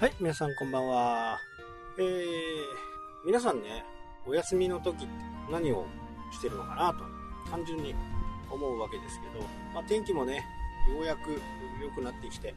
[0.00, 1.38] はい、皆さんこんばんは。
[1.98, 2.06] えー、
[3.26, 3.84] 皆さんね、
[4.26, 5.08] お休みの時って
[5.52, 5.84] 何を
[6.32, 7.04] してるのかなと
[7.50, 7.94] 単純に
[8.50, 9.44] 思うわけですけど、
[9.74, 10.42] まあ、天気もね、
[10.88, 11.32] ようやく
[11.82, 12.54] 良くなってきて、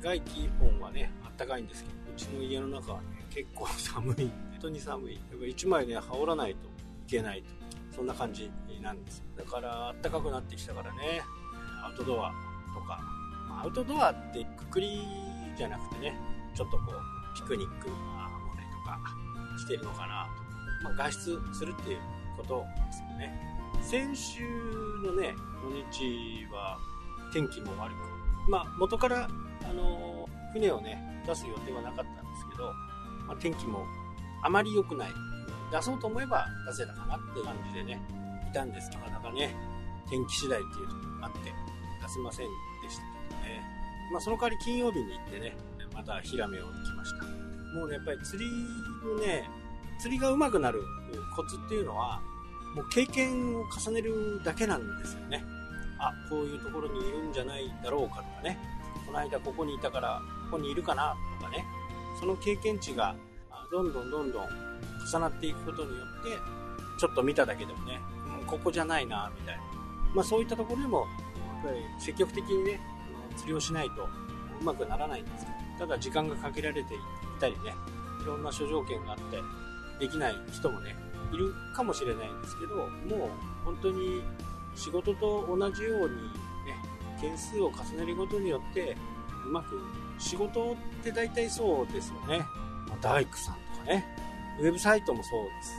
[0.00, 4.14] 外気温はね、あったかいんですけど、うちの家の中はね、結構寒い。
[4.14, 5.14] 本当に寒い。
[5.14, 7.48] やっぱ1枚ね、羽織らないといけないと。
[7.96, 9.24] そんな感じなんです。
[9.36, 11.22] だから、あったかくなってきたからね、
[11.84, 12.30] アウトドア
[12.72, 13.00] とか、
[13.48, 15.02] まアウトドアってくくり
[15.56, 19.00] じゃなくてね、ちょっとこう、ピクニックなものとか
[19.58, 20.44] してるのかなと。
[20.84, 21.98] まあ、外出するっていう
[22.36, 23.54] ことですよね。
[23.82, 24.42] 先週
[25.04, 26.78] のね、土日は
[27.32, 32.72] 天気も悪く、まあ、元から、あの、船をね、出す予定はなかったんですけど、
[33.26, 33.84] まあ、天気も
[34.42, 35.08] あまり良くない。
[35.72, 38.00] 出そうと思えば出せたかなって感じでね、
[38.48, 39.56] いたんです、なかなかね、
[40.08, 42.46] 天気次第っていうところもあって、出せません
[42.82, 43.62] でしたけどね。
[44.12, 45.56] まあ、その代わり金曜日に行ってね、
[45.94, 47.24] またヒラメを行きました。
[47.74, 48.50] もうね、やっぱり釣り
[49.10, 49.48] をね、
[49.98, 50.82] 釣りが上手くなる
[51.36, 52.20] コツっていうのは、
[52.74, 55.44] もう経験を重ねるだけなんですよね。
[55.98, 58.58] あ、こういうところにいるんじゃないだろうかとかね。
[59.06, 61.64] この間ここにいたから、ここにいるかなとかね。
[62.18, 63.14] その経験値が、
[63.70, 64.48] どんどんどんどん
[65.10, 66.38] 重なっていくことによって、
[67.00, 68.00] ちょっと見ただけでもね、
[68.42, 69.62] う、ここじゃないな、みたいな。
[70.14, 72.80] まあそういったところでも、やっぱり積極的にね、
[73.36, 74.08] 釣りをしないと
[74.60, 76.98] うまくならないんですけど、ただ時間がかけられてい
[77.40, 77.74] たりね、
[78.22, 79.40] いろんな諸条件があって、
[79.98, 80.96] できない人もね、
[81.32, 82.76] いるかもしれないんですけど、
[83.16, 83.30] もう
[83.64, 84.22] 本当に
[84.74, 86.76] 仕事と同じようにね、
[87.20, 88.96] 件数を重ねることによって、
[89.46, 89.80] うまく、
[90.18, 92.38] 仕事って大体そうですよね。
[92.88, 94.04] まあ大工さんとかね、
[94.60, 95.74] ウェブサイトもそうです。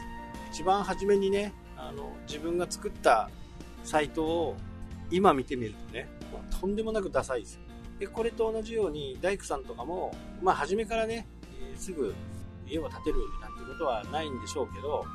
[0.52, 3.30] 一番初めにね、あの、自分が作った
[3.84, 4.56] サイトを
[5.12, 7.64] 今見てみるとね、まあとんでもなくダサいですよ。
[8.00, 11.28] で、これと同じように大工さんとかも、まあ初めからね、
[11.61, 12.14] えーすぐ
[12.67, 15.06] 家を建てるなんてことはないんでしょうけど、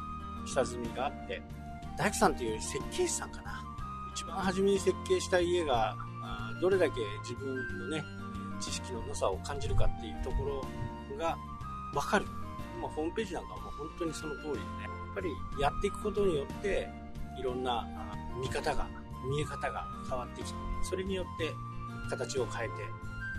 [0.47, 1.43] 下積みがあって、
[1.99, 3.63] 大工さんっていう設計士さんかな。
[4.15, 8.05] 一番初めに設計した家が、あどれだけ自分のね、
[8.61, 11.37] 知識のなさを感じるかっていうところが
[11.95, 12.27] わかる。
[12.81, 15.31] まあ、ホームページなんかも本当にその通りでね、やっぱり
[15.61, 16.89] やっていくことによって、
[17.39, 17.87] いろんな
[18.41, 18.87] 見方が、
[19.29, 20.59] 見え方が変わってきて、
[20.89, 21.53] それによって
[22.11, 22.75] 形を変えて、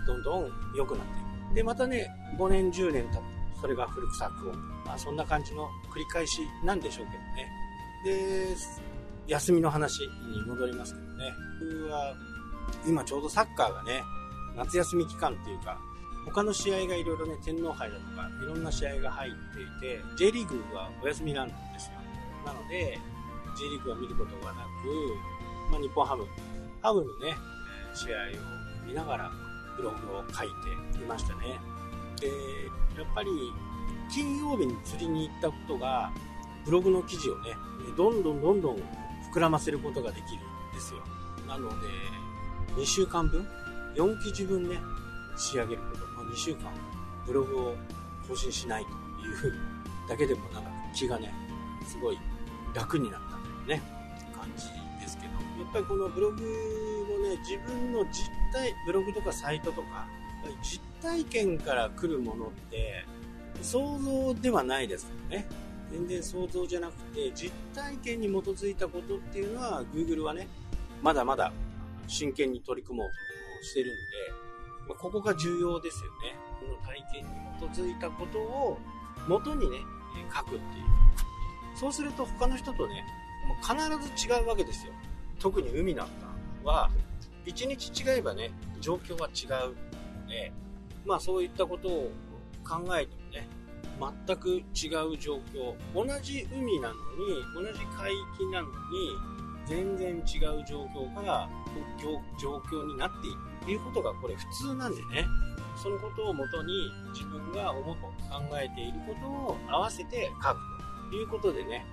[0.06, 1.54] どんどん良くなっていく。
[1.54, 3.20] で、またね、5年、10年経って、
[3.60, 4.52] それが古く咲くを。
[4.84, 7.48] まあ、そんな感じの繰り返しなんでしょうけどね。
[8.04, 8.56] で、
[9.28, 11.32] 休みの話に戻りますけどね。
[11.60, 12.14] 僕は、
[12.86, 14.02] 今ちょうどサッカーがね、
[14.56, 15.78] 夏休み期間っていうか、
[16.24, 21.92] 他の試合がいろいろね、天皇杯だとか、いろんな試合が入っていて、J リーグはお休みなんですよ。
[22.44, 22.98] なので、
[23.56, 24.68] J リーグは見ることがなく、
[25.70, 26.26] まあ、日本ハム、
[26.80, 27.36] ハムのね、
[27.94, 29.30] 試合を見ながら
[29.76, 30.48] ブログを書い
[30.92, 31.60] ていましたね。
[32.20, 32.28] で、
[32.96, 33.30] やっぱり
[34.12, 36.12] 金曜日に釣りに行ったことが、
[36.64, 37.56] ブログの記事をね、
[37.96, 38.76] どんどんどんどん
[39.32, 41.00] 膨らませることができるんですよ。
[41.46, 41.88] なので、
[42.76, 43.46] 2週間分
[43.96, 44.78] ?4 記事分ね、
[45.36, 46.06] 仕上げること。
[46.06, 46.70] まあ、2週間、
[47.26, 47.74] ブログを
[48.28, 48.90] 更新しないと
[49.26, 49.54] いう
[50.08, 51.32] だけでもなんか気がね、
[51.86, 52.18] すごい
[52.74, 53.82] 楽になったんだよね、
[54.34, 54.81] 感じ。
[55.72, 60.06] ぱりこのブログもね、自分の実体、ブログとかサイトとか、
[60.62, 63.04] 実体験から来るものって、
[63.62, 65.46] 想像ではないですよね。
[65.90, 70.48] 全然想像じゃなくて、実体験に基づいたことっていうのは、Google はね、
[71.02, 71.52] まだまだ
[72.06, 73.08] 真剣に取り組もう
[73.60, 73.96] としてるんで、
[74.88, 76.36] まここが重要ですよね。
[76.60, 78.78] この体験に基づいたことを
[79.28, 79.78] 元にね、
[80.34, 80.62] 書くっていう。
[81.74, 83.04] そうすると他の人とね、
[83.48, 84.92] もう必ず違うわけですよ。
[85.42, 86.12] 特に海なんか
[86.62, 86.88] は、
[87.44, 89.74] 一日違えばね、状況は違う
[90.22, 90.52] ので、
[91.04, 92.12] まあそういったことを
[92.64, 93.48] 考えてもね、
[94.26, 95.74] 全く違う状況。
[95.94, 97.00] 同じ海なのに、
[97.56, 98.72] 同じ海域なのに、
[99.66, 101.48] 全然違う状況から
[102.40, 105.26] 状況になっているっていうことがこれ普通なんでね。
[105.74, 108.02] そのことをもとに自分が思う考
[108.60, 110.56] えていることを合わせて書く
[111.10, 111.84] ということでね、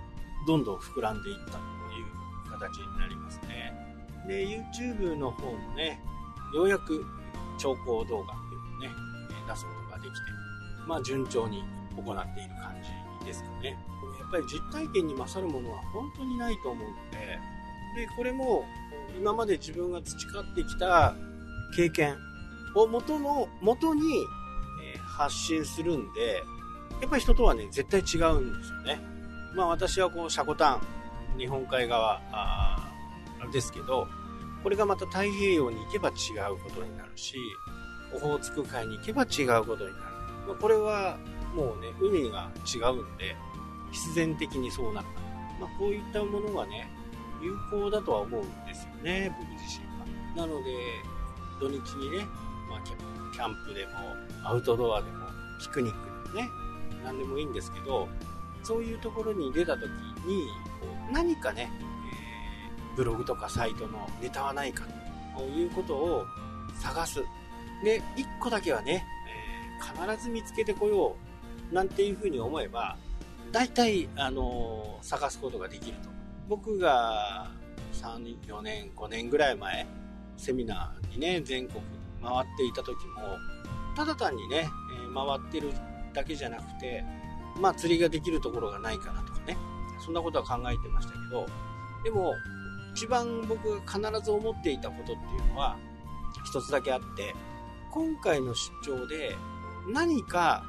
[0.45, 2.18] どんどん膨らんでいったという
[2.59, 3.73] 形になりますね。
[4.27, 5.99] で、YouTube の方もね、
[6.53, 7.05] ようやく
[7.57, 8.89] 調校動画っていうのをね、
[9.47, 10.17] 出すことができて、
[10.87, 11.63] まあ順調に
[11.95, 12.75] 行っている感
[13.21, 13.77] じですかね。
[14.19, 17.39] やっぱり実体験に勝るものは本当にないと思うので、
[17.95, 18.65] で、これも
[19.17, 21.15] 今まで自分が培ってきた
[21.75, 22.15] 経験
[22.75, 24.01] を元の、元に、
[25.19, 26.43] 発信するんで、
[27.01, 29.01] やっぱり人とはね、絶対違うんですよね。
[29.53, 30.81] まあ私はこう、シャコタン、
[31.37, 32.91] 日本海側あ
[33.51, 34.07] ですけど、
[34.63, 36.11] これがまた太平洋に行けば違
[36.51, 37.35] うことになるし、
[38.13, 40.03] オホーツク海に行けば違うことになる。
[40.47, 41.17] まあ、これは
[41.55, 43.35] もうね、海が違うんで、
[43.91, 45.07] 必然的にそうなる。
[45.59, 46.89] まあ、こういったものがね、
[47.41, 49.85] 有効だとは思うんですよね、僕自身
[50.41, 50.47] は。
[50.47, 50.71] なので、
[51.59, 52.25] 土日にね、
[52.69, 52.81] まあ、
[53.33, 53.91] キャンプでも、
[54.43, 55.25] アウトドアでも、
[55.59, 56.49] ピクニックでもね、
[57.03, 58.07] 何でもいいんですけど、
[58.63, 59.89] そういうところに出た時
[60.25, 60.47] に、
[61.11, 61.71] 何かね、
[62.91, 64.85] えー、ブログとかサイトのネタはないか
[65.37, 66.25] ということを
[66.75, 67.23] 探す。
[67.83, 71.15] で、1個だけはね、えー、必ず見つけてこよ
[71.71, 72.97] う、なんていうふうに思えば、
[73.51, 76.09] 大体、あのー、探すことができると。
[76.47, 77.51] 僕が
[77.93, 79.87] 3、4年、5年ぐらい前、
[80.37, 81.81] セミナーにね、全国
[82.21, 83.37] 回っていた時も、
[83.95, 85.73] ただ単にね、え、回ってる
[86.13, 87.03] だけじゃなくて、
[87.59, 89.57] まあ釣りができるところがないかなとかね、
[89.99, 91.45] そんなことは考えてましたけど、
[92.03, 92.33] でも、
[92.93, 95.77] 一番僕が必ず思っていたことっていうのは、
[96.45, 97.35] 一つだけあって、
[97.91, 99.35] 今回の出張で
[99.87, 100.63] 何か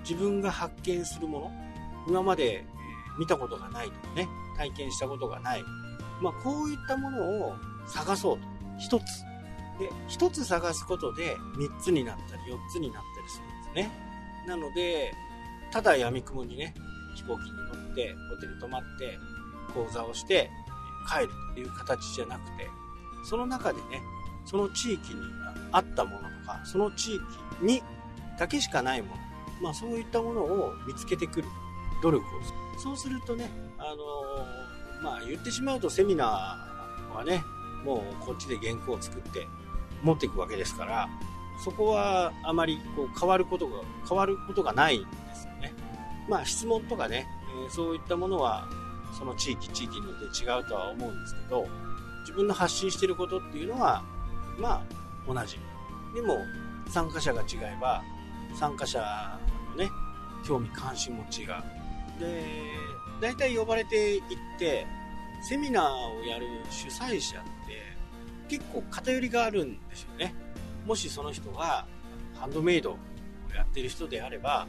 [0.00, 1.52] 自分が発見するもの、
[2.08, 2.64] 今まで
[3.18, 5.64] 見たことがないとかね、体験したことがない。
[6.20, 7.54] まあ、こういったものを
[7.86, 8.42] 探そうと。
[8.78, 9.02] 一つ。
[9.78, 13.90] で、一つ探すことで三つになったり四つになったりするんですね。
[14.46, 15.12] なので、
[15.70, 16.74] ただ闇雲にね、
[17.16, 19.18] 飛行機に乗って、ホテル泊まって、
[19.74, 20.50] 講座をして
[21.08, 22.68] 帰るという形じゃなくて、
[23.24, 24.02] その中でね、
[24.44, 25.20] その地域に
[25.72, 27.22] あったものとか、その地域
[27.60, 27.82] に
[28.38, 29.14] だけしかないもの、
[29.62, 31.48] まあそういったものを見つけてくる
[32.02, 32.58] 努力をする。
[32.78, 37.42] そうするとね、あのー、まあ言ってしまうとセミナーはね、
[37.84, 39.46] もうこっちで原稿を作って
[40.02, 41.08] 持っていくわけですから、
[41.64, 45.72] そこはあまりこう変わることが、変わることがないんですよね。
[46.28, 47.26] まあ質問とかね、
[47.64, 48.68] えー、そういったものは
[49.16, 51.66] その地域地域によって違うとは思うんですけど、
[52.20, 54.02] 自分の発信してることっていうのは、
[54.58, 54.84] ま
[55.28, 55.58] あ同じ。
[56.14, 56.38] でも
[56.88, 58.02] 参加者が違えば、
[58.58, 59.38] 参加者
[59.70, 59.90] のね、
[60.46, 61.46] 興味関心も違う。
[62.20, 62.44] で、
[63.20, 64.22] 大体呼ばれていっ
[64.58, 64.86] て、
[65.48, 67.96] セミナーをやる主催者って
[68.48, 70.34] 結構偏りがあるんですよね。
[70.86, 71.86] もしその人が
[72.34, 72.98] ハンドメイドを
[73.54, 74.66] やってる人であれば、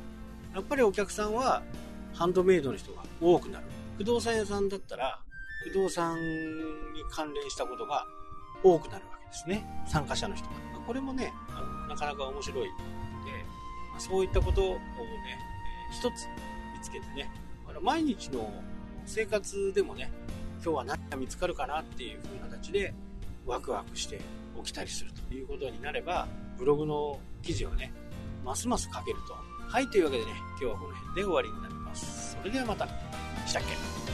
[0.53, 1.61] やっぱりお客さんは
[2.13, 3.65] ハンドメイドの人が多くなる。
[3.97, 5.19] 不動産屋さんだったら、
[5.63, 8.05] 不動産に関連したことが
[8.63, 9.65] 多くなるわけですね。
[9.88, 10.55] 参加者の人が。
[10.85, 12.71] これもね、あのなかなか面白いので、
[13.91, 14.79] まあ、そういったことをね、
[15.91, 16.27] 一つ
[16.77, 17.29] 見つけてね、
[17.81, 18.50] 毎日の
[19.05, 20.11] 生活でもね、
[20.63, 22.93] 今日は何が見つかるかなっていう風な形で
[23.45, 24.19] ワクワクして
[24.63, 26.27] 起きたりするということになれば、
[26.57, 27.91] ブログの記事をね、
[28.43, 29.35] ますます書けると。
[29.69, 32.37] はい、というわけでね、今日はこの辺で終わりになります。
[32.39, 32.87] それではまた。
[33.45, 34.06] したっけ？